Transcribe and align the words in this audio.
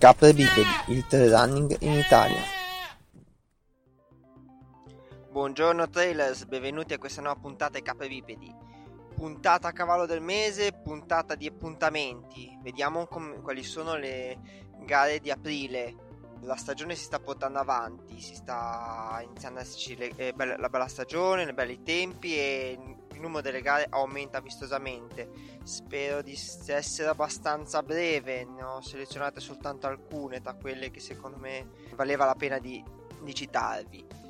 Capre 0.00 0.32
Bipedi, 0.32 0.94
il 0.94 1.06
trail 1.06 1.30
running 1.30 1.76
in 1.80 1.92
Italia. 1.92 2.40
Buongiorno 5.30 5.90
trailers, 5.90 6.46
benvenuti 6.46 6.94
a 6.94 6.98
questa 6.98 7.20
nuova 7.20 7.38
puntata 7.38 7.76
di 7.76 7.84
Capre 7.84 8.08
Bipedi. 8.08 8.50
Puntata 9.14 9.68
a 9.68 9.72
cavallo 9.72 10.06
del 10.06 10.22
mese, 10.22 10.72
puntata 10.72 11.34
di 11.34 11.46
appuntamenti. 11.46 12.56
Vediamo 12.62 13.08
com- 13.08 13.42
quali 13.42 13.62
sono 13.62 13.94
le 13.96 14.38
gare 14.86 15.20
di 15.20 15.30
aprile. 15.30 15.94
La 16.40 16.56
stagione 16.56 16.94
si 16.94 17.04
sta 17.04 17.20
portando 17.20 17.58
avanti, 17.58 18.22
si 18.22 18.34
sta 18.34 19.20
iniziando 19.22 19.58
a 19.58 19.62
esserci 19.62 19.98
le, 19.98 20.12
eh, 20.16 20.32
bella, 20.32 20.56
la 20.56 20.70
bella 20.70 20.88
stagione, 20.88 21.42
i 21.42 21.52
belli 21.52 21.82
tempi 21.82 22.34
e 22.38 22.78
numero 23.20 23.42
delle 23.42 23.60
gare 23.60 23.86
aumenta 23.88 24.40
vistosamente. 24.40 25.30
Spero 25.62 26.22
di 26.22 26.32
essere 26.66 27.08
abbastanza 27.08 27.82
breve, 27.82 28.44
ne 28.44 28.62
ho 28.62 28.80
selezionate 28.80 29.40
soltanto 29.40 29.86
alcune 29.86 30.40
tra 30.40 30.54
quelle 30.54 30.90
che 30.90 31.00
secondo 31.00 31.36
me 31.36 31.68
valeva 31.94 32.24
la 32.24 32.34
pena 32.34 32.58
di, 32.58 32.82
di 33.22 33.34
citarvi 33.34 34.20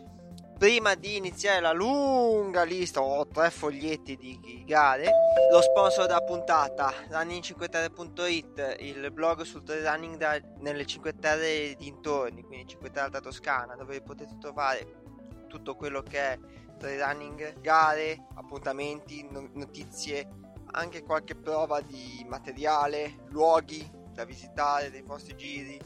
prima 0.61 0.95
di 0.95 1.17
iniziare 1.17 1.59
la 1.59 1.73
lunga 1.73 2.65
lista, 2.65 3.01
ho 3.01 3.27
tre 3.27 3.49
foglietti 3.49 4.15
di 4.15 4.63
gare, 4.67 5.11
lo 5.51 5.63
sponsor 5.63 6.05
della 6.05 6.21
puntata, 6.21 6.93
running5terre.it, 7.09 8.77
il 8.81 9.11
blog 9.11 9.41
sul 9.41 9.63
trail 9.63 9.83
running 9.83 10.19
da, 10.19 10.39
nelle 10.59 10.85
5 10.85 11.15
Terre 11.15 11.75
dintorni, 11.79 12.43
quindi 12.43 12.67
5 12.67 12.91
Terre 12.91 13.07
Alta 13.07 13.21
Toscana, 13.21 13.75
dove 13.75 14.03
potete 14.03 14.37
trovare 14.39 15.01
tutto 15.49 15.75
quello 15.77 16.03
che 16.03 16.19
è 16.19 16.39
trail 16.81 16.99
running, 16.99 17.61
gare, 17.61 18.27
appuntamenti, 18.35 19.29
notizie, 19.53 20.27
anche 20.73 21.03
qualche 21.03 21.37
prova 21.37 21.81
di 21.83 22.25
materiale, 22.27 23.27
luoghi 23.29 23.89
da 24.13 24.25
visitare, 24.25 24.91
dei 24.91 25.03
vostri 25.03 25.37
giri 25.37 25.79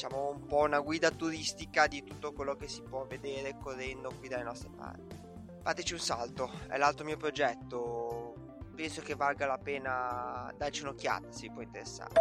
diciamo 0.00 0.30
un 0.30 0.46
po' 0.46 0.60
una 0.60 0.80
guida 0.80 1.10
turistica 1.10 1.86
di 1.86 2.02
tutto 2.02 2.32
quello 2.32 2.56
che 2.56 2.68
si 2.68 2.80
può 2.80 3.04
vedere 3.06 3.56
correndo 3.62 4.10
qui 4.18 4.28
dalle 4.28 4.44
nostre 4.44 4.70
parti. 4.74 5.14
Fateci 5.62 5.92
un 5.92 5.98
salto, 5.98 6.50
è 6.68 6.78
l'altro 6.78 7.04
mio 7.04 7.18
progetto, 7.18 8.34
penso 8.74 9.02
che 9.02 9.14
valga 9.14 9.44
la 9.46 9.58
pena 9.58 10.50
darci 10.56 10.82
un'occhiata 10.82 11.30
se 11.30 11.42
vi 11.42 11.52
può 11.52 11.60
interessare. 11.60 12.14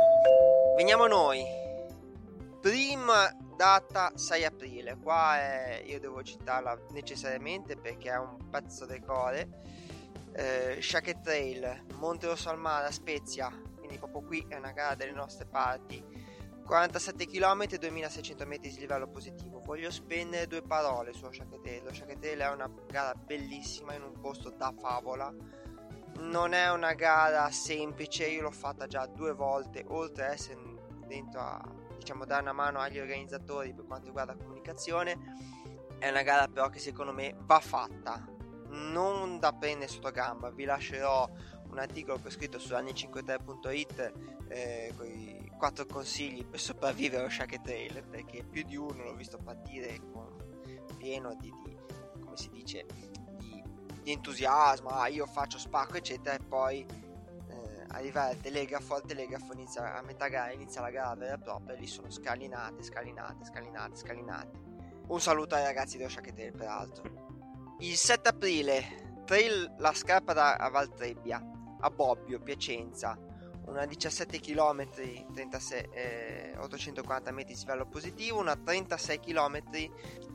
Veniamo 0.76 1.06
a 1.06 1.08
noi. 1.08 1.59
Prima 2.62 3.34
data 3.56 4.12
6 4.16 4.44
aprile, 4.44 4.98
qua 4.98 5.38
è, 5.38 5.84
io 5.86 6.00
devo 6.00 6.22
citarla 6.24 6.78
necessariamente 6.92 7.78
perché 7.78 8.12
è 8.12 8.18
un 8.18 8.50
pezzo 8.50 8.86
del 8.86 9.04
core. 9.04 9.48
Eh, 10.34 10.80
Shacket 10.82 11.22
Trail, 11.22 11.86
Monte 11.96 12.28
Rosso 12.28 12.50
al 12.50 12.60
Mare, 12.60 12.92
Spezia, 12.92 13.50
quindi 13.78 13.98
proprio 13.98 14.24
qui 14.24 14.46
è 14.50 14.56
una 14.56 14.72
gara 14.72 14.96
delle 14.96 15.14
nostre 15.14 15.46
parti 15.46 16.04
47 16.70 17.26
km 17.26 17.66
e 17.72 17.78
2600 17.80 18.46
metri 18.46 18.70
di 18.70 18.80
livello 18.80 19.08
positivo. 19.08 19.60
Voglio 19.60 19.90
spendere 19.90 20.46
due 20.46 20.62
parole 20.62 21.14
su 21.14 21.28
Sciachetello. 21.28 21.92
Sciachetello 21.92 22.44
è 22.44 22.50
una 22.52 22.70
gara 22.86 23.16
bellissima 23.16 23.96
in 23.96 24.04
un 24.04 24.20
posto 24.20 24.52
da 24.52 24.72
favola. 24.78 25.34
Non 26.20 26.54
è 26.54 26.70
una 26.70 26.94
gara 26.94 27.50
semplice, 27.50 28.28
io 28.28 28.44
l'ho 28.44 28.52
fatta 28.52 28.86
già 28.86 29.08
due 29.08 29.34
volte, 29.34 29.84
oltre 29.88 30.28
a 30.28 30.32
essere 30.32 30.60
dentro 31.08 31.40
a 31.40 31.60
diciamo 32.00 32.26
dare 32.26 32.42
una 32.42 32.54
mano 32.54 32.80
agli 32.80 33.00
organizzatori 33.00 33.74
per 33.74 33.86
quanto 33.86 34.08
riguarda 34.08 34.34
la 34.34 34.40
comunicazione. 34.40 35.18
È 36.00 36.10
una 36.10 36.24
gara 36.24 36.48
però 36.48 36.70
che 36.70 36.80
secondo 36.80 37.14
me 37.14 37.36
va 37.42 37.60
fatta. 37.60 38.26
Non 38.70 39.40
da 39.40 39.52
prendere 39.54 39.92
sotto 39.92 40.12
gamba, 40.12 40.50
vi 40.50 40.64
lascerò 40.64 41.30
un 41.70 41.78
articolo 41.78 42.20
che 42.20 42.28
ho 42.28 42.32
scritto 42.32 42.60
su 42.60 42.74
anni53.it 42.74 44.14
eh, 44.48 44.94
con 44.96 45.06
i 45.08 45.52
quattro 45.58 45.86
consigli 45.86 46.46
per 46.46 46.60
sopravvivere 46.60 47.22
allo 47.22 47.30
Shack 47.30 47.62
Trail 47.62 48.04
perché 48.10 48.44
più 48.44 48.64
di 48.64 48.76
uno 48.76 49.04
l'ho 49.04 49.16
visto 49.16 49.38
partire 49.38 50.00
con 50.12 50.34
pieno 50.98 51.36
di, 51.36 51.54
di 51.64 51.78
come 52.20 52.38
si 52.38 52.50
dice 52.50 52.86
di, 53.38 53.62
di, 54.02 54.12
entusiasmo 54.12 54.90
ah 54.90 55.08
io 55.08 55.26
faccio 55.26 55.58
spacco 55.60 55.98
eccetera 55.98 56.36
e 56.36 56.40
poi 56.40 56.86
arrivare 57.90 58.32
al 58.32 58.40
telegrafo 58.40 58.96
al 58.96 59.04
telegrafo 59.04 59.54
inizia 59.54 59.98
a 59.98 60.02
metà 60.02 60.28
gara 60.28 60.52
inizia 60.52 60.82
la 60.82 60.92
gara 60.92 61.16
vera 61.16 61.36
e 61.36 61.40
propria 61.40 61.76
lì 61.76 61.88
sono 61.88 62.10
scalinate 62.10 62.84
scalinate 62.84 63.46
scalinate 63.46 63.96
scalinate. 63.96 64.68
Un 65.08 65.20
saluto 65.20 65.56
ai 65.56 65.64
ragazzi 65.64 65.98
Shack 65.98 66.34
Trail 66.34 66.52
peraltro. 66.52 67.10
Il 67.80 67.96
7 67.96 68.30
aprile 68.30 69.24
trail 69.26 69.74
la 69.78 69.94
scarpa 69.94 70.34
da 70.34 70.70
Valtrebbia 70.72 71.42
a 71.80 71.90
Bobbio 71.90 72.40
Piacenza. 72.42 73.18
Una 73.66 73.86
17 73.86 74.40
km 74.40 74.90
36, 75.34 75.90
eh, 75.92 76.56
840 76.58 77.32
metri 77.32 77.54
di 77.54 77.60
slivello 77.60 77.88
positivo, 77.88 78.40
una 78.40 78.56
36 78.56 79.20
km 79.20 79.62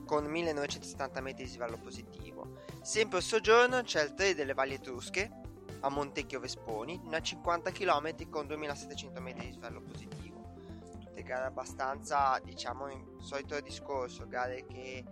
con 0.04 0.24
1970 0.24 1.20
metri 1.20 1.44
di 1.44 1.50
slivello 1.50 1.76
positivo. 1.78 2.62
Sempre 2.82 3.18
il 3.18 3.24
soggiorno 3.24 3.82
c'è 3.82 4.02
il 4.02 4.14
trail 4.14 4.34
delle 4.34 4.54
Valli 4.54 4.74
Etrusche 4.74 5.42
a 5.84 5.88
Montecchio 5.90 6.40
Vesponi, 6.40 7.00
una 7.04 7.20
50 7.20 7.70
km 7.70 8.28
con 8.28 8.46
2700 8.46 9.20
metri 9.20 9.46
di 9.46 9.52
slivello 9.52 9.82
positivo. 9.82 10.52
Tutte 11.00 11.22
gare 11.22 11.44
abbastanza, 11.44 12.40
diciamo, 12.42 12.88
in 12.88 13.20
solito 13.20 13.60
discorso, 13.60 14.26
gare 14.26 14.66
che 14.66 15.04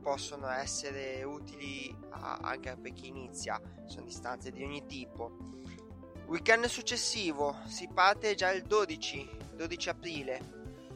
possono 0.00 0.48
essere 0.48 1.22
utili 1.24 1.94
a, 2.10 2.38
anche 2.42 2.76
per 2.76 2.92
chi 2.92 3.08
inizia, 3.08 3.60
sono 3.86 4.06
distanze 4.06 4.50
di 4.50 4.62
ogni 4.62 4.86
tipo 4.86 5.50
Weekend 6.30 6.66
successivo 6.66 7.56
si 7.66 7.88
parte 7.92 8.36
già 8.36 8.52
il 8.52 8.62
12, 8.62 9.28
12 9.56 9.88
aprile. 9.88 10.40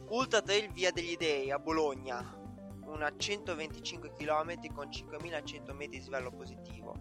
Ultra 0.07 0.41
Trail 0.41 0.71
Via 0.71 0.93
degli 0.93 1.17
Dei 1.17 1.51
a 1.51 1.59
Bologna, 1.59 2.39
una 2.85 3.13
125 3.13 4.13
km 4.13 4.73
con 4.73 4.89
5100 4.89 5.73
metri 5.73 5.97
di 5.97 6.03
slivello 6.03 6.31
positivo. 6.31 6.95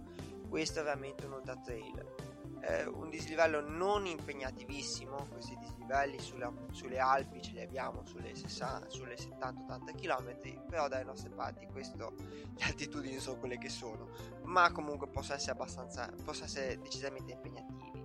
Questo 0.49 0.81
è 0.81 0.83
veramente 0.83 1.27
un 1.27 1.35
ultra 1.35 1.55
trail. 1.55 2.24
Eh, 2.67 2.87
un 2.87 3.11
dislivello 3.11 3.61
non 3.61 4.07
impegnativissimo, 4.07 5.27
questi 5.31 5.55
dislivelli 5.59 6.19
sulle, 6.19 6.51
sulle 6.71 6.99
Alpi 6.99 7.43
ce 7.43 7.53
li 7.53 7.61
abbiamo 7.61 8.03
sulle, 8.07 8.35
60, 8.35 8.89
sulle 8.89 9.17
70-80 9.17 9.95
km, 9.95 10.65
però 10.67 10.89
dalle 10.89 11.05
nostre 11.05 11.29
parti 11.29 11.67
questo, 11.67 12.15
le 12.57 12.65
altitudini 12.65 13.19
sono 13.19 13.39
quelle 13.39 13.59
che 13.59 13.69
sono, 13.69 14.09
ma 14.45 14.73
comunque 14.73 15.09
possono 15.09 15.37
essere 15.37 15.53
abbastanza, 15.53 16.11
possono 16.25 16.47
essere 16.47 16.81
decisamente 16.81 17.33
impegnativi. 17.33 18.03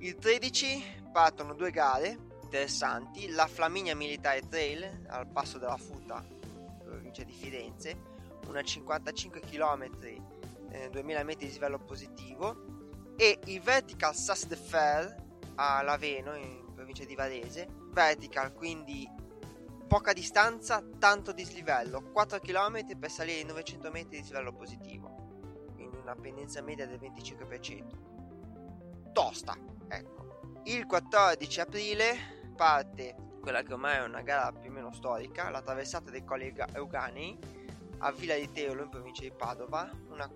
Il 0.00 0.16
13 0.16 1.06
partono 1.10 1.54
due 1.54 1.70
gare 1.70 2.26
interessanti, 2.42 3.30
la 3.30 3.46
Flaminia 3.46 3.96
Militare 3.96 4.46
Trail 4.46 5.06
al 5.08 5.28
passo 5.28 5.56
della 5.56 5.78
Futa, 5.78 6.22
provincia 6.84 7.22
di 7.22 7.32
Firenze, 7.32 7.96
una 8.48 8.62
55 8.62 9.40
km, 9.40 9.88
eh, 10.70 10.90
2000 10.90 11.22
metri 11.24 11.46
di 11.46 11.52
livello 11.52 11.78
positivo 11.78 12.76
e 13.20 13.40
il 13.46 13.60
Vertical 13.60 14.14
Fer 14.14 15.26
a 15.56 15.82
Laveno 15.82 16.36
in 16.36 16.72
provincia 16.72 17.04
di 17.04 17.16
Varese, 17.16 17.66
vertical 17.90 18.52
quindi 18.52 19.10
poca 19.88 20.12
distanza, 20.12 20.84
tanto 21.00 21.32
dislivello, 21.32 22.12
4 22.12 22.38
km 22.38 22.96
per 22.96 23.10
salire 23.10 23.40
i 23.40 23.44
900 23.44 23.90
metri 23.90 24.10
di 24.10 24.20
dislivello 24.20 24.52
positivo, 24.52 25.72
quindi 25.74 25.96
una 25.96 26.14
pendenza 26.14 26.62
media 26.62 26.86
del 26.86 27.00
25% 27.00 27.86
tosta. 29.12 29.56
Ecco. 29.88 30.60
Il 30.64 30.86
14 30.86 31.60
aprile 31.60 32.16
parte 32.54 33.16
quella 33.40 33.62
che 33.62 33.72
ormai 33.72 33.96
è 33.96 34.04
una 34.04 34.22
gara 34.22 34.52
più 34.52 34.70
o 34.70 34.72
meno 34.72 34.92
storica, 34.92 35.50
la 35.50 35.62
traversata 35.62 36.10
dei 36.10 36.22
Colli 36.24 36.54
Euganei 36.74 37.36
a 37.98 38.12
Villa 38.12 38.36
di 38.36 38.48
Teolo 38.52 38.84
in 38.84 38.90
provincia 38.90 39.22
di 39.22 39.32
Padova, 39.32 39.90
una, 40.10 40.30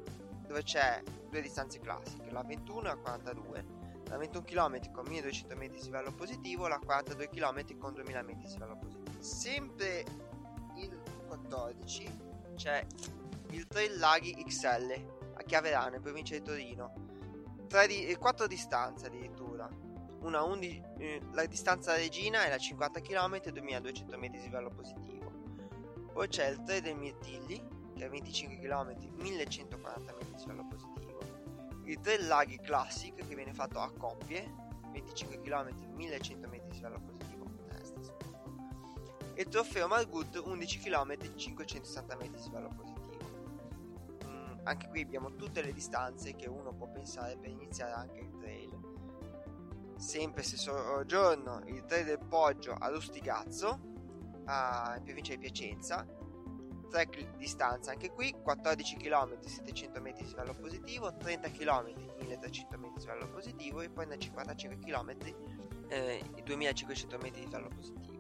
dove 0.47 0.63
c'è 0.65 1.01
due 1.33 1.41
distanze 1.41 1.81
classiche, 1.81 2.31
la 2.31 2.43
21 2.43 2.81
e 2.81 2.83
la 2.83 2.97
42, 2.97 3.65
la 4.09 4.19
21 4.19 4.45
km 4.45 4.93
con 4.93 5.07
1200 5.07 5.57
metri 5.57 5.79
di 5.79 5.85
livello 5.85 6.13
positivo, 6.13 6.69
la 6.69 6.79
42 6.79 7.29
km 7.31 7.79
con 7.79 7.95
2000 7.95 8.23
metri 8.23 8.45
di 8.45 8.53
livello 8.53 8.77
positivo. 8.77 9.23
Sempre 9.23 10.05
il 10.77 11.01
14 11.27 12.21
c'è 12.55 12.87
il 13.49 13.67
Trail 13.67 13.99
Laghi 13.99 14.45
XL 14.45 15.33
a 15.35 15.43
Chiaverano 15.43 15.97
in 15.97 16.03
provincia 16.03 16.35
di 16.35 16.43
Torino, 16.43 16.93
di, 17.67 18.15
4 18.15 18.47
distanze 18.47 19.07
addirittura. 19.07 19.67
Una 20.21 20.43
11, 20.43 20.83
eh, 20.99 21.21
la 21.33 21.47
distanza 21.47 21.95
regina 21.95 22.45
è 22.45 22.51
la 22.51 22.59
50 22.59 23.01
km 23.01 23.41
e 23.43 23.53
2200 23.53 24.19
metri 24.19 24.39
di 24.39 24.45
livello 24.45 24.69
positivo. 24.69 25.33
Poi 26.13 26.29
c'è 26.29 26.49
il 26.49 26.63
3 26.63 26.83
del 26.83 26.95
Mirtilli, 26.95 27.61
che 27.97 28.05
è 28.05 28.09
25 28.11 28.59
km, 28.59 28.95
1140 29.17 30.13
metri 30.13 30.35
di 30.35 30.41
livello 30.41 30.67
positivo. 30.69 30.92
Il 31.93 32.01
3 32.01 32.23
Laghi 32.23 32.59
Classic, 32.59 33.15
che 33.15 33.35
viene 33.35 33.53
fatto 33.53 33.79
a 33.79 33.93
coppie, 33.93 34.51
25 34.93 35.41
km, 35.41 35.75
1100 35.95 36.49
metri 36.49 36.69
di 36.69 36.77
livello 36.77 37.01
positivo. 37.01 37.51
E 39.35 39.43
il 39.43 39.49
trofeo 39.49 39.89
Margut, 39.89 40.41
11 40.43 40.79
km, 40.79 41.35
560 41.35 42.17
metri 42.17 42.41
di 42.41 42.45
livello 42.45 42.69
positivo 42.69 43.01
anche 44.65 44.87
qui 44.87 45.01
abbiamo 45.01 45.35
tutte 45.35 45.61
le 45.61 45.73
distanze 45.73 46.37
che 46.37 46.47
uno 46.47 46.73
può 46.73 46.87
pensare 46.87 47.37
per 47.37 47.51
iniziare 47.51 47.91
anche 47.91 48.21
il 48.21 48.31
trail 48.39 48.93
sempre 50.03 50.43
stesso 50.43 51.05
giorno, 51.07 51.63
il 51.67 51.85
3 51.85 52.05
del 52.05 52.19
Poggio 52.19 52.75
a 52.75 52.91
Lustigazzo, 52.91 53.81
a, 54.47 54.95
in 54.97 55.05
provincia 55.05 55.33
di 55.33 55.39
Piacenza. 55.39 56.05
3 56.93 57.09
di 57.11 57.29
distanza. 57.39 57.91
Anche 57.91 58.11
qui, 58.11 58.35
14 58.43 58.97
km 58.97 59.41
700 59.41 60.01
metri 60.01 60.25
di 60.25 60.29
livello 60.29 60.55
positivo, 60.55 61.17
30 61.17 61.51
km 61.51 61.93
1300 62.21 62.79
metri 62.79 62.99
di 62.99 63.07
livello 63.07 63.29
positivo 63.29 63.81
e 63.81 63.89
poi 63.89 64.07
nel 64.07 64.19
55 64.19 64.79
km 64.79 65.17
eh, 65.89 66.23
2500 66.45 67.17
metri 67.19 67.41
di 67.41 67.47
livello 67.47 67.69
positivo. 67.69 68.19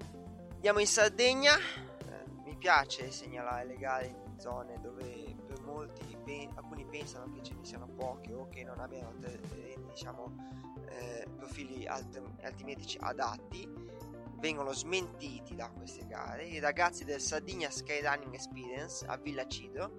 Andiamo 0.54 0.78
in 0.78 0.86
Sardegna, 0.86 1.56
eh, 1.56 2.24
mi 2.44 2.56
piace 2.56 3.10
segnalare 3.10 3.66
le 3.66 3.76
gare 3.76 4.06
in 4.06 4.38
zone 4.38 4.80
dove 4.80 5.36
per 5.46 5.60
molti, 5.60 6.16
pen- 6.24 6.50
alcuni 6.54 6.86
pensano 6.86 7.30
che 7.30 7.42
ce 7.42 7.54
ne 7.54 7.64
siano 7.64 7.86
poche 7.86 8.32
o 8.32 8.48
che 8.48 8.64
non 8.64 8.80
abbiano 8.80 9.12
eh, 9.20 9.76
diciamo 9.90 10.34
eh, 10.88 11.26
profili 11.36 11.86
alt- 11.86 12.20
altimetrici 12.42 12.96
adatti 13.00 13.68
vengono 14.42 14.72
smentiti 14.72 15.54
da 15.54 15.70
queste 15.70 16.04
gare. 16.04 16.44
I 16.44 16.58
ragazzi 16.58 17.04
del 17.04 17.20
Sardinia 17.20 17.70
Skyrunning 17.70 18.34
Experience 18.34 19.06
a 19.06 19.16
Villa 19.16 19.46
Cidro 19.46 19.96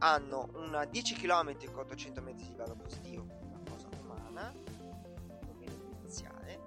hanno 0.00 0.50
una 0.52 0.84
10 0.84 1.14
km 1.14 1.56
con 1.72 1.84
800 1.84 2.20
metri 2.20 2.44
di 2.44 2.50
livello 2.50 2.76
positivo, 2.76 3.26
una 3.40 3.62
cosa 3.70 3.88
umana, 3.98 4.54
iniziare, 6.00 6.62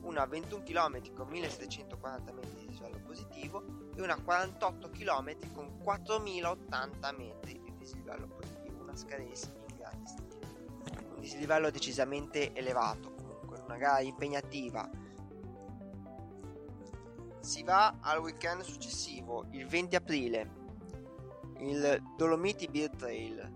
una 0.00 0.24
21 0.24 0.62
km 0.62 1.12
con 1.12 1.28
1740 1.28 2.32
metri 2.32 2.66
di 2.66 2.72
livello 2.72 3.00
positivo 3.04 3.62
e 3.94 4.00
una 4.00 4.16
48 4.16 4.88
km 4.88 5.52
con 5.52 5.78
4080 5.80 7.12
metri 7.12 7.60
di 7.62 7.76
dislivello 7.76 8.26
positivo, 8.28 8.80
una 8.82 8.96
scaressa 8.96 9.52
in 9.68 9.76
grande 9.76 10.08
stile 10.08 10.34
dislivello 11.20 11.70
decisamente 11.70 12.54
elevato, 12.54 13.12
comunque 13.14 13.58
una 13.66 13.76
gara 13.76 14.00
impegnativa. 14.00 15.03
Si 17.44 17.62
va 17.62 17.98
al 18.00 18.20
weekend 18.20 18.62
successivo, 18.62 19.44
il 19.50 19.66
20 19.66 19.96
aprile, 19.96 20.50
il 21.58 22.02
Dolomiti 22.16 22.66
Beer 22.68 22.88
Trail 22.88 23.52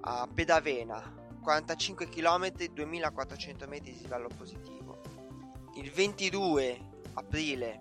a 0.00 0.28
Pedavena, 0.34 1.14
45 1.40 2.08
km, 2.08 2.52
2400 2.72 3.68
metri 3.68 3.92
di 3.92 4.00
livello 4.00 4.26
positivo. 4.36 5.02
Il 5.76 5.92
22 5.92 6.80
aprile 7.14 7.78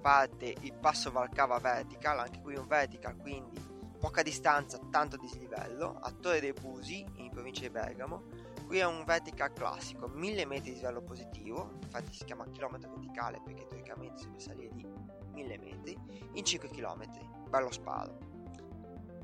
parte 0.00 0.56
il 0.62 0.74
passo 0.74 1.12
Valcava 1.12 1.60
Vertical, 1.60 2.18
anche 2.18 2.40
qui 2.40 2.56
un 2.56 2.66
vertical, 2.66 3.16
quindi 3.16 3.64
poca 4.00 4.22
distanza, 4.22 4.80
tanto 4.90 5.16
dislivello, 5.16 5.98
a 6.00 6.10
Torre 6.10 6.40
dei 6.40 6.52
Busi, 6.52 7.06
in 7.18 7.30
provincia 7.30 7.60
di 7.60 7.70
Bergamo. 7.70 8.24
Qui 8.68 8.80
è 8.80 8.84
un 8.84 9.02
vertical 9.06 9.50
classico, 9.54 10.08
1000 10.08 10.44
metri 10.44 10.72
di 10.72 10.76
livello 10.76 11.00
positivo, 11.00 11.78
infatti 11.82 12.12
si 12.12 12.24
chiama 12.26 12.44
chilometro 12.50 12.90
verticale 12.90 13.40
perché 13.42 13.66
teoricamente 13.66 14.18
si 14.18 14.26
deve 14.26 14.40
salire 14.40 14.68
di 14.74 14.86
1000 15.32 15.58
metri, 15.58 15.98
in 16.34 16.44
5 16.44 16.68
km, 16.68 17.06
bello 17.48 17.70
sparo. 17.70 18.18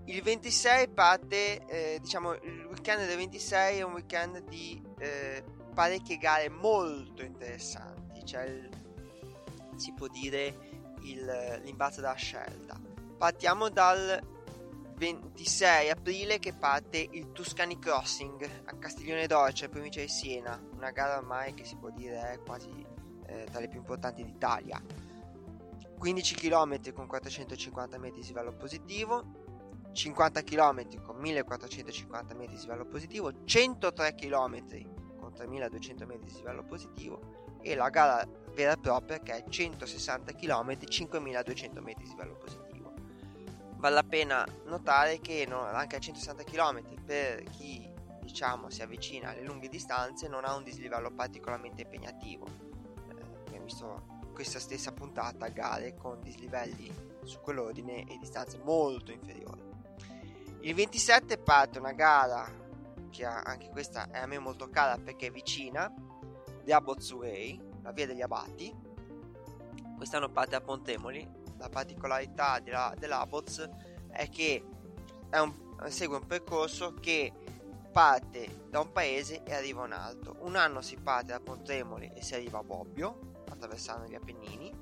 Il 0.06 0.22
26 0.22 0.88
parte, 0.88 1.62
eh, 1.66 1.98
diciamo, 2.00 2.32
il 2.32 2.64
weekend 2.70 3.06
del 3.06 3.18
26 3.18 3.78
è 3.80 3.82
un 3.82 3.92
weekend 3.92 4.48
di 4.48 4.82
eh, 4.96 5.44
parecchie 5.74 6.16
gare 6.16 6.48
molto 6.48 7.22
interessanti, 7.22 8.24
cioè 8.24 8.44
il, 8.44 8.70
si 9.76 9.92
può 9.92 10.06
dire 10.06 10.56
il, 11.02 11.60
l'imbalzo 11.62 12.00
della 12.00 12.14
scelta. 12.14 12.80
Partiamo 13.18 13.68
dal 13.68 14.32
26 15.04 15.90
aprile 15.90 16.38
che 16.38 16.54
parte 16.54 17.06
il 17.10 17.30
Tuscany 17.32 17.78
Crossing 17.78 18.62
a 18.64 18.78
Castiglione 18.78 19.26
d'Orcia, 19.26 19.68
provincia 19.68 20.00
di 20.00 20.08
Siena, 20.08 20.58
una 20.72 20.92
gara 20.92 21.18
ormai 21.18 21.52
che 21.52 21.66
si 21.66 21.76
può 21.76 21.90
dire 21.90 22.32
è 22.32 22.38
quasi 22.38 22.70
eh, 23.26 23.46
tra 23.50 23.60
le 23.60 23.68
più 23.68 23.80
importanti 23.80 24.24
d'Italia. 24.24 24.82
15 25.98 26.34
km 26.36 26.94
con 26.94 27.06
450 27.06 27.98
metri 27.98 28.22
di 28.22 28.28
livello 28.28 28.56
positivo, 28.56 29.90
50 29.92 30.42
km 30.42 31.02
con 31.02 31.16
1450 31.16 32.34
metri 32.34 32.54
di 32.54 32.62
livello 32.62 32.86
positivo, 32.86 33.44
103 33.44 34.14
km 34.14 34.62
con 35.18 35.34
3200 35.34 36.06
metri 36.06 36.32
di 36.32 36.36
livello 36.38 36.64
positivo 36.64 37.58
e 37.60 37.74
la 37.74 37.90
gara 37.90 38.26
vera 38.54 38.72
e 38.72 38.78
propria 38.78 39.18
che 39.20 39.32
è 39.34 39.44
160 39.46 40.32
km 40.32 40.78
5200 40.82 41.82
metri 41.82 42.04
di 42.04 42.08
livello 42.08 42.36
positivo 42.36 42.73
vale 43.84 43.96
la 43.96 44.02
pena 44.02 44.46
notare 44.64 45.20
che 45.20 45.44
non, 45.46 45.66
anche 45.66 45.96
a 45.96 45.98
160 45.98 46.42
km 46.44 46.82
per 47.04 47.42
chi 47.50 47.86
diciamo 48.22 48.70
si 48.70 48.80
avvicina 48.80 49.28
alle 49.28 49.42
lunghe 49.42 49.68
distanze 49.68 50.26
non 50.26 50.46
ha 50.46 50.54
un 50.54 50.62
dislivello 50.62 51.10
particolarmente 51.10 51.82
impegnativo. 51.82 52.46
Eh, 52.46 53.44
abbiamo 53.46 53.64
visto 53.66 54.06
questa 54.32 54.58
stessa 54.58 54.92
puntata 54.92 55.48
gare 55.48 55.94
con 55.96 56.22
dislivelli 56.22 56.90
su 57.24 57.40
quell'ordine 57.40 58.06
e 58.06 58.16
distanze 58.18 58.58
molto 58.64 59.12
inferiori. 59.12 59.60
Il 60.60 60.74
27 60.74 61.36
parte 61.36 61.78
una 61.78 61.92
gara 61.92 62.50
che 63.10 63.26
anche 63.26 63.68
questa 63.68 64.08
è 64.10 64.18
a 64.18 64.26
me 64.26 64.38
molto 64.38 64.70
cara 64.70 64.96
perché 64.96 65.26
è 65.26 65.30
vicina 65.30 65.92
Abbott's 66.72 67.12
Way 67.12 67.60
la 67.82 67.92
via 67.92 68.06
degli 68.06 68.22
abati. 68.22 68.74
Quest'anno 69.98 70.30
parte 70.30 70.56
a 70.56 70.62
Pontemoli 70.62 71.42
la 71.64 71.68
particolarità 71.70 72.60
della, 72.60 72.94
dell'Abots 72.96 73.68
è 74.10 74.28
che 74.28 74.62
è 75.30 75.38
un, 75.38 75.52
segue 75.88 76.18
un 76.18 76.26
percorso 76.26 76.94
che 76.94 77.32
parte 77.90 78.66
da 78.68 78.80
un 78.80 78.92
paese 78.92 79.42
e 79.44 79.54
arriva 79.54 79.82
a 79.82 79.86
un 79.86 79.92
altro. 79.92 80.36
Un 80.40 80.56
anno 80.56 80.80
si 80.82 80.96
parte 80.96 81.32
da 81.32 81.40
Pontremoli 81.40 82.12
e 82.14 82.22
si 82.22 82.34
arriva 82.34 82.58
a 82.58 82.62
Bobbio, 82.62 83.42
attraversando 83.48 84.06
gli 84.06 84.14
Appennini, 84.14 84.72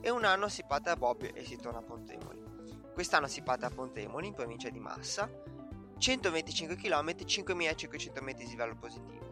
e 0.00 0.10
un 0.10 0.24
anno 0.24 0.48
si 0.48 0.64
parte 0.64 0.90
da 0.90 0.96
Bobbio 0.96 1.34
e 1.34 1.44
si 1.44 1.56
torna 1.56 1.78
a 1.78 1.82
Pontremoli. 1.82 2.46
Quest'anno 2.92 3.26
si 3.26 3.42
parte 3.42 3.62
da 3.62 3.70
Pontremoli, 3.70 4.28
in 4.28 4.34
provincia 4.34 4.68
di 4.68 4.78
Massa, 4.78 5.28
125 5.98 6.76
km, 6.76 7.24
5500 7.24 8.22
metri 8.22 8.44
di 8.44 8.50
livello 8.50 8.76
positivo 8.76 9.27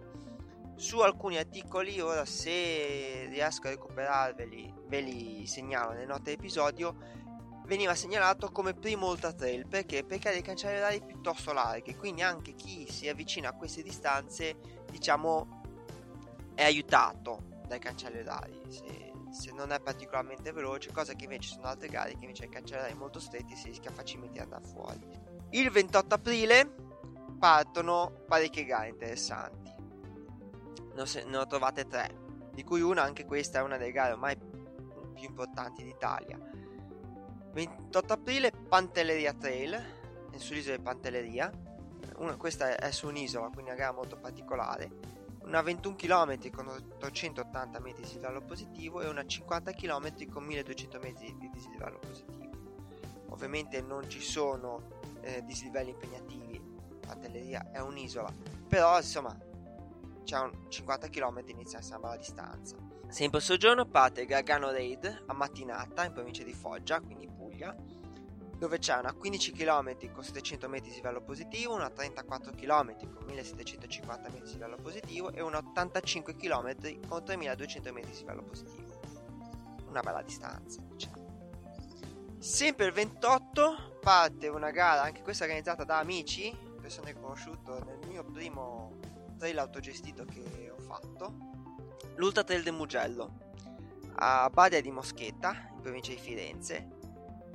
su 0.77 1.01
alcuni 1.01 1.39
articoli 1.39 1.99
ora 2.01 2.27
se 2.27 3.27
riesco 3.31 3.67
a 3.67 3.71
recuperarveli 3.71 4.75
ve 4.87 5.01
li 5.01 5.47
segnalo 5.47 5.93
nel 5.93 6.07
note 6.07 6.33
episodio 6.33 6.95
veniva 7.65 7.95
segnalato 7.95 8.53
come 8.53 8.75
primo 8.75 9.09
ultra 9.09 9.33
trail. 9.33 9.67
Perché? 9.67 10.05
Perché 10.05 10.29
ha 10.29 10.33
dei 10.33 10.43
cancelli 10.43 10.77
orari 10.77 11.03
piuttosto 11.03 11.53
larghi 11.53 11.97
quindi 11.97 12.23
anche 12.23 12.55
chi 12.55 12.87
si 12.91 13.09
avvicina 13.09 13.49
a 13.49 13.53
queste 13.53 13.83
distanze 13.83 14.57
diciamo 14.91 15.63
è 16.55 16.63
aiutato 16.63 17.55
dai 17.67 17.79
cancelli 17.79 18.19
orari 18.19 18.61
se, 18.69 19.13
se 19.31 19.53
non 19.53 19.73
è 19.73 19.81
particolarmente 19.81 20.53
veloce 20.53 20.93
cosa 20.93 21.15
che 21.15 21.25
invece 21.25 21.55
sono 21.55 21.69
altre 21.69 21.89
gare 21.89 22.11
che 22.11 22.19
invece 22.21 22.45
hai 22.45 22.51
cancelli 22.51 22.81
orari 22.81 22.95
molto 22.95 23.19
stretti 23.19 23.57
si 23.57 23.69
rischia 23.69 23.91
facilmente 23.91 24.35
di 24.35 24.41
andare 24.41 24.65
fuori. 24.65 25.01
Il 25.51 25.71
28 25.71 26.15
aprile 26.15 26.75
partono 27.39 28.25
parecchie 28.27 28.67
gare 28.67 28.89
interessanti 28.89 29.76
ne 31.05 31.37
ho 31.37 31.47
trovate 31.47 31.87
tre, 31.87 32.15
di 32.53 32.65
cui 32.65 32.81
una, 32.81 33.03
anche 33.03 33.25
questa, 33.25 33.59
è 33.59 33.63
una 33.63 33.77
delle 33.77 33.93
gare 33.93 34.13
ormai 34.13 34.37
più 34.37 35.29
importanti 35.29 35.83
d'Italia. 35.83 36.39
28 37.53 38.13
aprile 38.13 38.51
Pantelleria 38.51 39.33
Trail, 39.33 39.83
sull'isola 40.37 40.77
di 40.77 40.83
Pantelleria. 40.83 41.51
Una, 42.17 42.37
questa 42.37 42.77
è 42.77 42.91
su 42.91 43.09
un'isola, 43.09 43.47
quindi 43.49 43.71
una 43.71 43.75
gara 43.75 43.93
molto 43.93 44.17
particolare. 44.17 45.15
Una 45.43 45.63
21 45.63 45.95
km 45.95 46.51
con 46.51 46.69
880 46.69 47.79
metri 47.81 48.03
di 48.03 48.09
dislivello 48.09 48.43
positivo 48.43 49.01
e 49.01 49.09
una 49.09 49.25
50 49.25 49.73
km 49.73 50.29
con 50.29 50.45
1200 50.45 50.99
metri 50.99 51.37
di 51.39 51.51
dislivello 51.51 51.99
positivo. 51.99 52.51
Ovviamente 53.29 53.81
non 53.81 54.09
ci 54.09 54.21
sono 54.21 54.83
eh, 55.21 55.43
dislivelli 55.45 55.91
impegnativi, 55.91 56.61
Pantelleria 57.01 57.71
è 57.71 57.81
un'isola, 57.81 58.33
però 58.67 58.97
insomma 58.97 59.37
c'è 60.27 60.41
un 60.41 60.69
50 60.69 61.09
km 61.09 61.43
inizia 61.47 61.79
a 61.79 61.83
sembra 61.83 62.11
la 62.11 62.17
distanza. 62.17 62.77
Sempre 63.09 63.41
soggiorno 63.41 63.87
parte 63.87 64.27
Gargano 64.27 64.73
Raid 64.73 65.23
a 65.27 65.33
Mattinata 65.33 66.05
in 66.05 66.13
provincia 66.13 66.43
di 66.43 66.53
Foggia, 66.53 67.01
quindi 67.01 67.29
Puglia, 67.29 67.75
dove 68.59 68.79
c'è 68.79 68.97
una 68.97 69.13
15 69.13 69.53
km 69.53 70.13
con 70.13 70.25
700 70.25 70.69
metri 70.69 70.89
di 70.89 70.97
livello 70.97 71.23
positivo, 71.23 71.75
una 71.75 71.89
34 71.89 72.53
km 72.53 72.97
con 73.15 73.25
1750 73.27 74.29
metri 74.31 74.47
di 74.47 74.53
livello 74.53 74.77
positivo 74.77 75.31
e 75.31 75.41
una 75.41 75.59
85 75.59 76.35
km 76.35 77.07
con 77.07 77.25
3200 77.25 77.93
metri 77.93 78.11
di 78.11 78.19
livello 78.19 78.43
positivo. 78.43 79.01
Una 79.89 80.01
bella 80.01 80.23
distanza, 80.23 80.83
diciamo. 80.83 81.25
Sempre 82.39 82.87
il 82.87 82.93
28 82.93 83.99
parte 84.01 84.49
una 84.49 84.71
gara, 84.71 85.03
anche 85.03 85.23
questa 85.23 85.45
organizzata 85.45 85.85
da 85.85 85.99
amici, 85.99 86.55
persone 86.81 87.13
che 87.13 87.19
ho 87.19 87.23
conosciuto 87.23 87.83
nel 87.85 87.99
mio 88.09 88.25
primo 88.25 88.86
trail 89.37 89.59
autogestito 89.59 90.25
che 90.25 90.71
ho 90.71 90.81
fatto 90.81 91.55
l'Ultra 92.17 92.45
Trail 92.45 92.63
del 92.63 92.73
Mugello 92.73 93.45
a 94.17 94.49
Badia 94.51 94.81
di 94.81 94.91
Moschetta 94.91 95.71
in 95.75 95.81
provincia 95.81 96.11
di 96.11 96.19
Firenze 96.19 96.95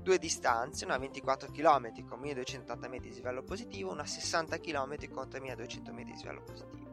due 0.02 0.18
distanze, 0.18 0.86
una 0.86 0.98
24 0.98 1.52
km 1.52 2.06
con 2.06 2.20
1280 2.20 2.88
metri 2.88 3.10
di 3.10 3.16
livello 3.16 3.44
positivo, 3.44 3.92
una 3.92 4.06
60 4.06 4.60
km 4.60 5.10
con 5.10 5.30
3200 5.30 5.94
metri 5.94 6.12
di 6.14 6.18
livello 6.18 6.42
positivo. 6.42 6.90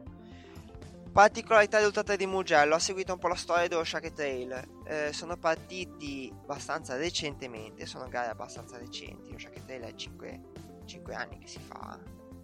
Particolarità 1.11 1.79
del 1.79 2.17
di 2.17 2.25
Mugello, 2.27 2.75
ha 2.75 2.79
seguito 2.79 3.13
un 3.13 3.19
po' 3.19 3.27
la 3.27 3.35
storia 3.35 3.67
dello 3.67 3.83
Shake 3.83 4.13
Trail. 4.13 4.83
Eh, 4.85 5.11
sono 5.11 5.37
partiti 5.37 6.31
abbastanza 6.43 6.95
recentemente, 6.97 7.87
sono 7.87 8.07
gare 8.07 8.29
abbastanza 8.29 8.77
recenti. 8.77 9.31
Lo 9.31 9.39
Shake 9.39 9.65
Trail 9.65 9.81
è 9.81 9.95
5, 9.95 10.41
5 10.85 11.13
anni 11.15 11.39
che 11.39 11.47
si 11.47 11.59
fa, 11.59 11.99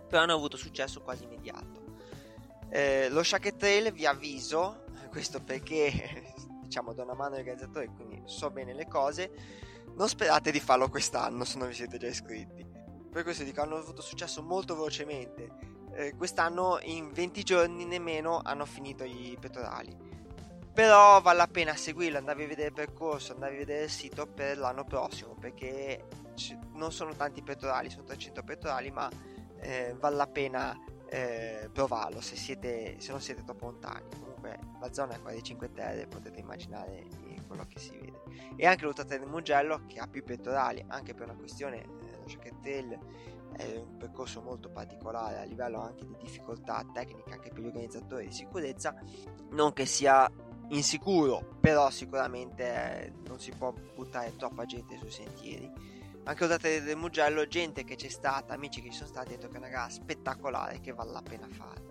però 0.09 0.23
hanno 0.23 0.33
avuto 0.33 0.57
successo 0.57 1.01
quasi 1.01 1.25
immediato. 1.25 1.84
Eh, 2.75 3.07
lo 3.07 3.23
Shake 3.23 3.55
Trail, 3.55 3.93
vi 3.93 4.05
avviso, 4.05 4.83
questo 5.09 5.41
perché 5.41 6.33
diciamo 6.61 6.91
do 6.91 7.03
una 7.03 7.13
mano 7.13 7.35
ai 7.35 7.39
organizzatori, 7.39 7.87
quindi 7.95 8.21
so 8.25 8.51
bene 8.51 8.73
le 8.73 8.85
cose. 8.85 9.31
Non 9.95 10.09
sperate 10.09 10.51
di 10.51 10.59
farlo 10.59 10.89
quest'anno 10.89 11.45
se 11.45 11.57
non 11.57 11.69
vi 11.69 11.73
siete 11.73 11.97
già 11.97 12.07
iscritti. 12.07 12.65
Per 13.09 13.23
questo 13.23 13.45
dico, 13.45 13.61
hanno 13.61 13.77
avuto 13.77 14.01
successo 14.01 14.43
molto 14.43 14.75
velocemente 14.75 15.49
eh, 15.93 16.15
quest'anno 16.17 16.79
in 16.81 17.13
20 17.13 17.43
giorni 17.43 17.85
nemmeno 17.85 18.41
hanno 18.43 18.65
finito 18.65 19.05
i 19.05 19.37
pettorali. 19.39 19.95
Però 20.73 21.21
vale 21.21 21.37
la 21.37 21.47
pena 21.47 21.73
seguirlo, 21.77 22.17
andare 22.17 22.43
a 22.43 22.47
vedere 22.47 22.67
il 22.67 22.73
percorso, 22.73 23.31
andare 23.31 23.55
a 23.55 23.57
vedere 23.59 23.83
il 23.85 23.89
sito 23.89 24.27
per 24.27 24.57
l'anno 24.57 24.83
prossimo, 24.83 25.33
perché 25.39 26.07
non 26.73 26.91
sono 26.91 27.15
tanti 27.15 27.41
pettorali, 27.41 27.89
sono 27.89 28.03
300 28.03 28.43
pettorali, 28.43 28.91
ma 28.91 29.09
eh, 29.61 29.95
vale 29.97 30.15
la 30.17 30.27
pena 30.27 30.77
eh, 31.09 31.69
provarlo 31.71 32.21
se, 32.21 32.35
siete, 32.35 32.95
se 32.99 33.11
non 33.11 33.21
siete 33.21 33.43
troppo 33.43 33.65
lontani. 33.65 34.05
Comunque 34.19 34.59
la 34.79 34.93
zona 34.93 35.13
è 35.13 35.19
quella 35.19 35.33
dei 35.33 35.43
5 35.43 35.71
Terre, 35.71 36.07
potete 36.07 36.39
immaginare 36.39 37.05
quello 37.47 37.65
che 37.67 37.79
si 37.79 37.91
vede. 37.91 38.21
E 38.55 38.65
anche 38.65 38.85
l'Ultra 38.85 39.03
del 39.03 39.25
Mugello, 39.25 39.85
che 39.87 39.99
ha 39.99 40.07
più 40.07 40.23
pettorali, 40.23 40.83
anche 40.87 41.13
per 41.13 41.27
una 41.27 41.37
questione, 41.37 41.81
eh, 41.81 41.87
lo 42.17 42.23
Chaquetel 42.25 42.99
è 43.55 43.77
un 43.77 43.97
percorso 43.97 44.41
molto 44.41 44.69
particolare 44.69 45.39
a 45.39 45.43
livello 45.43 45.79
anche 45.79 46.05
di 46.05 46.15
difficoltà 46.19 46.85
tecnica 46.93 47.35
anche 47.35 47.51
per 47.51 47.63
gli 47.63 47.67
organizzatori 47.67 48.27
di 48.27 48.33
sicurezza 48.33 48.93
non 49.51 49.71
che 49.71 49.85
sia 49.85 50.29
insicuro 50.69 51.55
però 51.61 51.89
sicuramente 51.89 53.05
eh, 53.05 53.13
non 53.27 53.39
si 53.39 53.51
può 53.51 53.73
buttare 53.95 54.35
troppa 54.35 54.65
gente 54.65 54.97
sui 54.97 55.11
sentieri 55.11 55.71
anche 56.25 56.43
usate 56.43 56.81
del 56.81 56.97
Mugello 56.97 57.47
gente 57.47 57.83
che 57.83 57.95
c'è 57.95 58.09
stata 58.09 58.53
amici 58.53 58.81
che 58.81 58.89
ci 58.89 58.97
sono 58.97 59.09
stati 59.09 59.29
detto 59.29 59.47
che 59.47 59.55
è 59.55 59.57
una 59.57 59.69
gara 59.69 59.89
spettacolare 59.89 60.81
che 60.81 60.91
vale 60.91 61.11
la 61.11 61.21
pena 61.21 61.47
fare. 61.49 61.83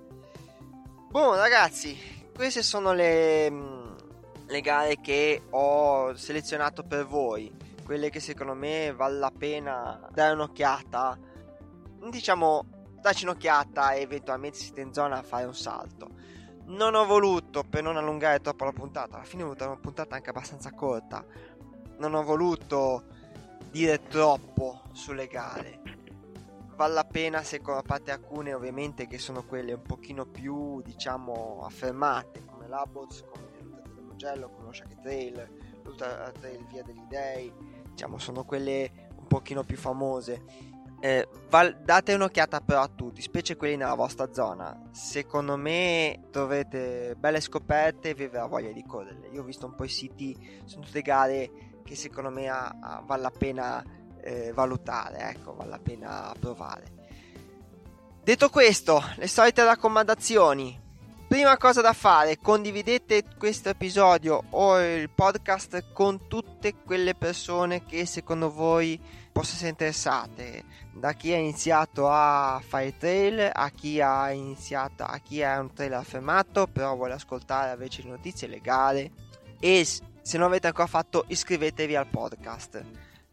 Buon 1.08 1.36
ragazzi 1.36 2.22
queste 2.34 2.62
sono 2.62 2.92
le, 2.92 3.48
mm, 3.48 3.94
le 4.46 4.60
gare 4.60 5.00
che 5.00 5.42
ho 5.50 6.14
selezionato 6.16 6.82
per 6.82 7.06
voi 7.06 7.54
quelle 7.84 8.10
che 8.10 8.18
secondo 8.18 8.54
me 8.54 8.92
vale 8.92 9.18
la 9.18 9.30
pena 9.30 10.08
dare 10.10 10.32
un'occhiata. 10.32 11.18
Diciamo, 12.10 12.64
dacci 13.00 13.24
un'occhiata 13.24 13.92
e 13.92 14.00
eventualmente 14.00 14.58
siete 14.58 14.80
in 14.80 14.92
zona 14.92 15.18
a 15.18 15.22
fare 15.22 15.44
un 15.44 15.54
salto. 15.54 16.10
Non 16.66 16.94
ho 16.94 17.04
voluto, 17.04 17.62
per 17.62 17.82
non 17.82 17.96
allungare 17.96 18.40
troppo 18.40 18.64
la 18.64 18.72
puntata, 18.72 19.16
alla 19.16 19.24
fine 19.24 19.42
ho 19.42 19.46
avuto 19.46 19.64
una 19.66 19.76
puntata 19.76 20.16
anche 20.16 20.30
abbastanza 20.30 20.72
corta, 20.72 21.24
non 21.98 22.14
ho 22.14 22.22
voluto 22.22 23.04
dire 23.74 24.06
troppo 24.06 24.82
sulle 24.92 25.26
gare. 25.26 25.80
Vale 26.76 26.94
la 26.94 27.04
pena 27.04 27.42
se 27.42 27.60
a 27.60 27.82
parte 27.82 28.12
alcune 28.12 28.54
ovviamente 28.54 29.08
che 29.08 29.18
sono 29.18 29.42
quelle 29.42 29.72
un 29.72 29.82
pochino 29.82 30.26
più, 30.26 30.80
diciamo, 30.80 31.60
affermate, 31.64 32.44
come 32.44 32.68
l'Abots, 32.68 33.24
come 33.28 33.46
l'Ultra 33.62 33.92
del 33.92 34.04
Mugello, 34.04 34.48
come 34.48 34.66
lo 34.66 34.72
Shake 34.72 35.00
Trail, 35.02 35.50
l'Ultra 35.82 36.30
Trail 36.38 36.64
Via 36.68 36.84
degli 36.84 37.02
Dei, 37.08 37.52
diciamo, 37.90 38.18
sono 38.18 38.44
quelle 38.44 39.08
un 39.16 39.26
pochino 39.26 39.64
più 39.64 39.76
famose 39.76 40.72
eh, 41.04 41.28
val- 41.50 41.82
date 41.82 42.14
un'occhiata 42.14 42.62
però 42.62 42.80
a 42.80 42.88
tutti, 42.88 43.20
specie 43.20 43.56
quelli 43.56 43.76
nella 43.76 43.92
vostra 43.92 44.32
zona. 44.32 44.88
Secondo 44.90 45.54
me 45.58 46.28
troverete 46.30 47.14
belle 47.18 47.40
scoperte 47.40 48.08
e 48.08 48.14
vi 48.14 48.24
avrà 48.24 48.46
voglia 48.46 48.72
di 48.72 48.82
correre. 48.84 49.28
Io 49.32 49.42
ho 49.42 49.44
visto 49.44 49.66
un 49.66 49.74
po' 49.74 49.84
i 49.84 49.88
siti, 49.90 50.34
sono 50.64 50.82
tutte 50.82 51.02
gare 51.02 51.50
che 51.84 51.94
secondo 51.94 52.30
me 52.30 52.48
ha, 52.48 52.74
ha, 52.80 53.02
vale 53.04 53.22
la 53.22 53.30
pena 53.30 53.84
eh, 54.20 54.52
valutare, 54.52 55.18
ecco, 55.30 55.54
vale 55.54 55.70
la 55.70 55.78
pena 55.78 56.34
provare. 56.38 56.92
Detto 58.22 58.48
questo, 58.48 59.02
le 59.16 59.28
solite 59.28 59.62
raccomandazioni. 59.64 60.80
Prima 61.28 61.56
cosa 61.56 61.80
da 61.80 61.92
fare, 61.92 62.38
condividete 62.38 63.24
questo 63.36 63.68
episodio 63.68 64.44
o 64.50 64.80
il 64.80 65.10
podcast 65.10 65.92
con 65.92 66.28
tutte 66.28 66.74
quelle 66.84 67.14
persone 67.14 67.84
che 67.84 68.06
secondo 68.06 68.50
voi 68.50 69.00
possono 69.32 69.56
essere 69.56 69.70
interessate 69.70 70.64
da 70.92 71.12
chi 71.12 71.32
ha 71.32 71.36
iniziato 71.36 72.08
a 72.08 72.62
fare 72.64 72.96
trail 72.96 73.50
a 73.52 73.68
chi 73.70 74.00
ha 74.00 74.30
iniziato 74.30 75.02
a 75.02 75.18
chi 75.18 75.40
è 75.40 75.58
un 75.58 75.72
trail 75.72 75.94
affermato 75.94 76.68
però 76.68 76.94
vuole 76.94 77.14
ascoltare 77.14 77.72
invece 77.72 78.02
le 78.02 78.10
notizie 78.10 78.46
legali 78.46 79.12
e 79.58 79.84
se 80.24 80.38
non 80.38 80.46
avete 80.46 80.68
ancora 80.68 80.86
fatto 80.86 81.26
iscrivetevi 81.28 81.96
al 81.96 82.06
podcast 82.06 82.82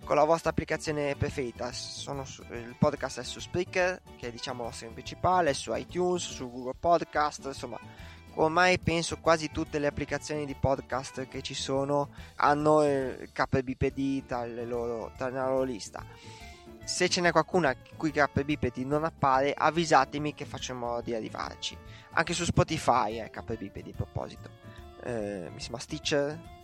con 0.04 0.18
la 0.18 0.26
vostra 0.26 0.50
applicazione 0.50 1.16
preferita 1.16 1.72
su, 1.72 2.12
il 2.52 2.76
podcast 2.78 3.22
è 3.22 3.24
su 3.24 3.40
Spreaker 3.40 4.02
che 4.18 4.28
è 4.28 4.32
diciamo 4.32 4.66
la 4.66 4.90
principale 4.92 5.54
su 5.54 5.74
iTunes 5.74 6.22
su 6.22 6.52
Google 6.52 6.76
Podcast 6.78 7.46
insomma 7.46 7.80
ormai 8.34 8.78
penso 8.78 9.20
quasi 9.20 9.52
tutte 9.52 9.80
le 9.80 9.88
applicazioni 9.88 10.46
di 10.46 10.54
podcast 10.54 11.30
che 11.30 11.42
ci 11.42 11.54
sono 11.54 12.10
hanno 12.36 12.84
il 12.84 13.30
KBPD 13.32 14.26
tra, 14.26 14.46
loro, 14.46 15.14
tra 15.16 15.30
la 15.30 15.48
loro 15.48 15.64
lista. 15.64 16.04
Se 16.84 17.08
ce 17.08 17.22
n'è 17.22 17.32
qualcuna 17.32 17.76
cui 17.96 18.12
KBPD 18.12 18.80
non 18.80 19.04
appare, 19.04 19.54
avvisatemi 19.54 20.34
che 20.34 20.46
faccio 20.46 20.72
in 20.72 20.80
modo 20.80 21.02
di 21.02 21.14
arrivarci. 21.14 21.78
Anche 22.14 22.34
su 22.34 22.44
Spotify 22.44 23.18
è 23.18 23.26
eh, 23.26 23.30
KBPD 23.30 23.90
a 23.94 23.96
proposito. 23.96 24.50
Eh, 25.04 25.50
mi 25.54 25.60
sembra 25.60 25.80
Stitcher. 25.80 26.60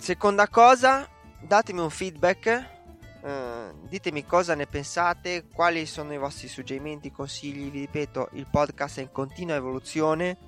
Seconda 0.00 0.48
cosa, 0.48 1.06
datemi 1.38 1.80
un 1.80 1.90
feedback. 1.90 2.78
Uh, 3.20 3.86
ditemi 3.86 4.24
cosa 4.24 4.54
ne 4.54 4.66
pensate, 4.66 5.46
quali 5.46 5.84
sono 5.84 6.14
i 6.14 6.16
vostri 6.16 6.48
suggerimenti, 6.48 7.12
consigli. 7.12 7.70
Vi 7.70 7.80
ripeto, 7.80 8.30
il 8.32 8.46
podcast 8.50 8.98
è 8.98 9.02
in 9.02 9.12
continua 9.12 9.56
evoluzione 9.56 10.38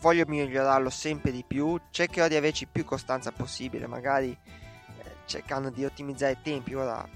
voglio 0.00 0.24
migliorarlo 0.26 0.88
sempre 0.88 1.32
di 1.32 1.44
più, 1.46 1.78
cercherò 1.90 2.28
di 2.28 2.34
averci 2.36 2.66
più 2.66 2.84
costanza 2.84 3.30
possibile, 3.30 3.86
magari 3.86 4.30
eh, 4.30 5.10
cercando 5.26 5.68
di 5.68 5.84
ottimizzare 5.84 6.32
i 6.32 6.42
tempi. 6.42 6.74
Ora, 6.74 7.06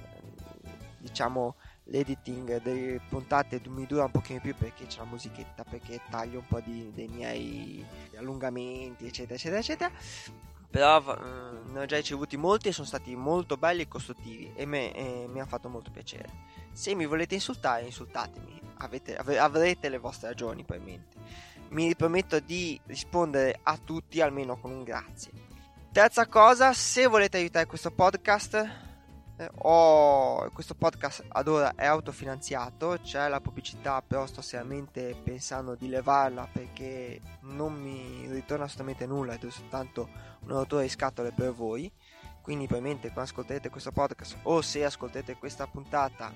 diciamo, 0.98 1.54
l'editing 1.84 2.60
delle 2.60 3.00
puntate 3.08 3.62
mi 3.66 3.86
dura 3.86 4.04
un 4.04 4.10
pochino 4.10 4.40
più 4.40 4.54
perché 4.54 4.86
c'è 4.86 4.98
la 4.98 5.04
musichetta, 5.04 5.64
perché 5.64 6.02
taglio 6.10 6.40
un 6.40 6.46
po' 6.46 6.60
di, 6.60 6.90
dei 6.92 7.08
miei 7.08 7.82
allungamenti, 8.16 9.06
eccetera, 9.06 9.36
eccetera, 9.36 9.60
eccetera. 9.60 9.90
Però 10.70 10.98
eh, 10.98 11.70
ne 11.70 11.80
ho 11.80 11.86
già 11.86 11.96
ricevuti 11.96 12.36
molti 12.36 12.68
e 12.68 12.72
sono 12.72 12.86
stati 12.86 13.14
molto 13.16 13.56
belli 13.56 13.82
e 13.82 13.88
costruttivi 13.88 14.52
e, 14.54 14.66
me, 14.66 14.92
e 14.94 15.26
mi 15.28 15.40
ha 15.40 15.46
fatto 15.46 15.68
molto 15.68 15.90
piacere. 15.90 16.46
Se 16.72 16.94
mi 16.94 17.06
volete 17.06 17.34
insultare, 17.34 17.84
insultatemi, 17.84 18.56
Avete, 18.80 19.16
avrete 19.16 19.88
le 19.88 19.98
vostre 19.98 20.28
ragioni 20.28 20.62
probabilmente 20.62 21.16
mi 21.70 21.86
riprometto 21.86 22.40
di 22.40 22.80
rispondere 22.86 23.58
a 23.62 23.78
tutti 23.82 24.20
almeno 24.20 24.58
con 24.58 24.70
un 24.70 24.84
grazie. 24.84 25.32
Terza 25.92 26.26
cosa, 26.26 26.72
se 26.72 27.06
volete 27.06 27.38
aiutare 27.38 27.66
questo 27.66 27.90
podcast, 27.90 28.54
eh, 28.54 28.87
ho, 29.58 30.50
questo 30.52 30.74
podcast 30.74 31.24
ad 31.28 31.48
ora 31.48 31.74
è 31.74 31.86
autofinanziato, 31.86 32.98
c'è 33.02 33.28
la 33.28 33.40
pubblicità, 33.40 34.02
però 34.02 34.26
sto 34.26 34.40
seriamente 34.40 35.14
pensando 35.22 35.74
di 35.74 35.88
levarla 35.88 36.48
perché 36.52 37.20
non 37.42 37.74
mi 37.74 38.26
ritorna 38.28 38.64
assolutamente 38.64 39.06
nulla 39.06 39.34
ed 39.34 39.44
è 39.44 39.50
soltanto 39.50 40.08
un 40.40 40.52
autore 40.52 40.84
di 40.84 40.88
scatole 40.88 41.32
per 41.32 41.52
voi. 41.52 41.90
Quindi 42.42 42.66
probabilmente 42.66 43.12
quando 43.12 43.30
ascolterete 43.30 43.68
questo 43.68 43.92
podcast 43.92 44.38
o 44.44 44.62
se 44.62 44.84
ascolterete 44.84 45.36
questa 45.36 45.66
puntata 45.66 46.32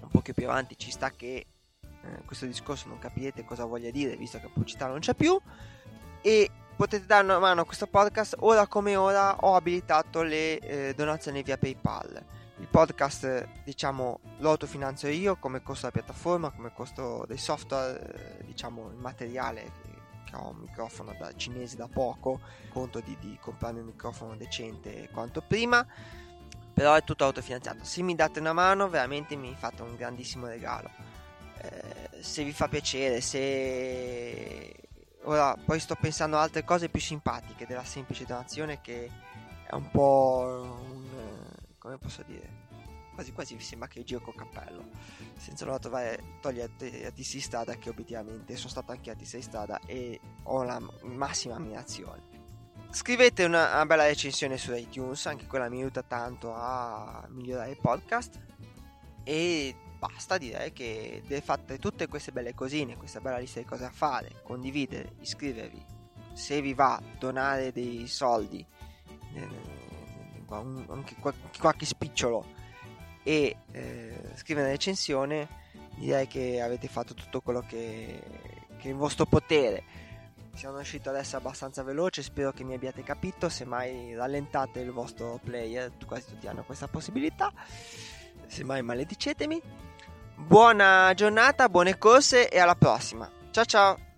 un 0.00 0.08
po' 0.08 0.20
più 0.20 0.44
avanti 0.44 0.76
ci 0.76 0.90
sta 0.90 1.10
che 1.10 1.46
eh, 1.80 2.22
questo 2.26 2.46
discorso 2.46 2.88
non 2.88 2.98
capirete 2.98 3.44
cosa 3.44 3.64
voglia 3.64 3.90
dire 3.90 4.16
visto 4.16 4.38
che 4.38 4.48
pubblicità 4.48 4.88
non 4.88 4.98
c'è 4.98 5.14
più 5.14 5.40
e 6.20 6.50
potete 6.76 7.06
dare 7.06 7.24
una 7.24 7.38
mano 7.38 7.62
a 7.62 7.64
questo 7.64 7.86
podcast. 7.86 8.36
Ora 8.40 8.66
come 8.66 8.96
ora 8.96 9.36
ho 9.36 9.54
abilitato 9.54 10.22
le 10.22 10.58
eh, 10.58 10.94
donazioni 10.94 11.42
via 11.42 11.58
PayPal. 11.58 12.24
Il 12.58 12.68
podcast 12.68 13.48
diciamo 13.64 14.20
lo 14.38 14.50
autofinanzio 14.50 15.08
io 15.08 15.36
come 15.36 15.62
costo 15.62 15.88
della 15.88 16.04
piattaforma 16.04 16.50
come 16.50 16.72
costo 16.72 17.24
dei 17.26 17.36
software 17.36 18.38
eh, 18.38 18.44
diciamo 18.44 18.88
il 18.88 18.98
materiale 18.98 19.72
che 20.24 20.36
ho 20.36 20.50
un 20.50 20.58
microfono 20.58 21.12
da 21.18 21.34
cinese 21.34 21.74
da 21.76 21.88
poco 21.88 22.40
conto 22.68 23.00
di, 23.00 23.16
di 23.18 23.36
comprare 23.40 23.80
un 23.80 23.86
microfono 23.86 24.36
decente 24.36 25.08
quanto 25.12 25.42
prima. 25.42 25.86
Però 26.72 26.94
è 26.94 27.04
tutto 27.04 27.24
autofinanziato. 27.24 27.84
Se 27.84 28.00
mi 28.02 28.14
date 28.14 28.40
una 28.40 28.54
mano 28.54 28.88
veramente 28.88 29.36
mi 29.36 29.54
fate 29.56 29.82
un 29.82 29.94
grandissimo 29.94 30.46
regalo. 30.46 30.90
Eh, 31.58 32.22
se 32.22 32.44
vi 32.44 32.52
fa 32.52 32.68
piacere, 32.68 33.20
se... 33.20 34.74
Ora, 35.24 35.56
poi 35.56 35.78
sto 35.78 35.94
pensando 35.94 36.36
a 36.36 36.42
altre 36.42 36.64
cose 36.64 36.88
più 36.88 37.00
simpatiche 37.00 37.66
della 37.66 37.84
semplice 37.84 38.24
donazione 38.24 38.80
che 38.80 39.10
è 39.66 39.74
un 39.74 39.90
po' 39.90 40.76
un... 40.80 41.08
come 41.78 41.98
posso 41.98 42.22
dire? 42.24 42.62
quasi 43.14 43.32
quasi 43.32 43.54
mi 43.54 43.60
sembra 43.60 43.88
che 43.88 44.04
giro 44.04 44.20
col 44.20 44.34
cappello 44.34 44.88
senza 45.36 45.64
nulla 45.64 45.78
trovare 45.78 46.38
togliere 46.40 46.72
a 47.06 47.10
Tissi 47.10 47.40
Strada 47.40 47.76
che 47.76 47.90
obiettivamente 47.90 48.56
sono 48.56 48.70
stato 48.70 48.92
anche 48.92 49.10
a 49.10 49.14
Tissi 49.14 49.40
Strada 49.42 49.80
e 49.86 50.18
ho 50.44 50.62
la 50.62 50.80
massima 51.02 51.56
ammirazione 51.56 52.40
scrivete 52.90 53.44
una, 53.44 53.72
una, 53.72 53.86
bella 53.86 54.06
recensione 54.06 54.56
su 54.56 54.72
iTunes 54.72 55.26
anche 55.26 55.46
quella 55.46 55.68
mi 55.68 55.78
aiuta 55.78 56.02
tanto 56.02 56.54
a 56.54 57.24
migliorare 57.28 57.70
il 57.70 57.78
podcast 57.80 58.40
e 59.24 59.74
basta 60.02 60.36
direi 60.36 60.72
che 60.72 61.22
fate 61.44 61.78
tutte 61.78 62.08
queste 62.08 62.32
belle 62.32 62.54
cosine 62.54 62.96
questa 62.96 63.20
bella 63.20 63.38
lista 63.38 63.60
di 63.60 63.66
cose 63.66 63.84
a 63.84 63.90
fare 63.90 64.40
condividere 64.42 65.12
iscrivervi 65.20 65.84
se 66.32 66.60
vi 66.60 66.74
va 66.74 67.00
donare 67.18 67.70
dei 67.70 68.08
soldi 68.08 68.66
anche 70.50 71.14
qualche 71.58 71.86
spicciolo 71.86 72.44
e 73.22 73.56
eh, 73.70 74.20
scrivere 74.34 74.66
una 74.66 74.74
recensione, 74.74 75.48
direi 75.96 76.26
che 76.26 76.60
avete 76.60 76.88
fatto 76.88 77.14
tutto 77.14 77.40
quello 77.40 77.60
che, 77.60 78.20
che 78.78 78.88
è 78.88 78.90
in 78.90 78.98
vostro 78.98 79.26
potere. 79.26 80.00
Siamo 80.54 80.76
riusciti 80.76 81.08
ad 81.08 81.16
essere 81.16 81.38
abbastanza 81.38 81.82
veloce, 81.82 82.22
spero 82.22 82.52
che 82.52 82.62
mi 82.64 82.74
abbiate 82.74 83.02
capito, 83.02 83.48
semmai 83.48 84.14
rallentate 84.14 84.80
il 84.80 84.90
vostro 84.90 85.40
player, 85.42 85.90
quasi 86.06 86.26
tutti 86.26 86.46
hanno 86.46 86.62
questa 86.64 86.88
possibilità, 86.88 87.50
semmai 88.46 88.82
maledicetemi. 88.82 89.81
Buona 90.46 91.12
giornata, 91.14 91.68
buone 91.68 91.96
corse 91.98 92.48
e 92.48 92.58
alla 92.58 92.74
prossima. 92.74 93.30
Ciao 93.50 93.64
ciao! 93.64 94.11